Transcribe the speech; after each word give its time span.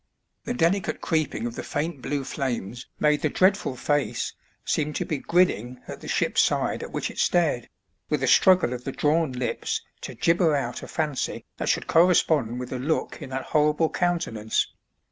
The 0.45 0.55
delicate 0.55 0.99
creeping 0.99 1.45
of 1.45 1.53
the 1.53 1.61
faint 1.61 2.01
blue 2.01 2.23
flames 2.23 2.87
made 2.99 3.21
the 3.21 3.29
dreadful 3.29 3.75
face 3.75 4.33
seem 4.65 4.93
to 4.93 5.05
be 5.05 5.19
grinning 5.19 5.79
at 5.87 6.01
the 6.01 6.07
ship's 6.07 6.41
side 6.41 6.81
at 6.81 6.91
which 6.91 7.11
it 7.11 7.19
stared, 7.19 7.69
with 8.09 8.23
a 8.23 8.27
struggle 8.27 8.73
of 8.73 8.83
the 8.83 8.91
drawn 8.91 9.31
lips 9.31 9.79
to 10.01 10.15
gibber 10.15 10.55
out 10.55 10.81
a 10.81 10.87
fancy 10.87 11.45
that 11.57 11.69
should 11.69 11.85
correspond 11.85 12.59
with 12.59 12.69
the 12.69 12.79
look 12.79 13.21
in 13.21 13.29
that 13.29 13.43
horrible 13.43 13.91
countenance. 13.91 14.65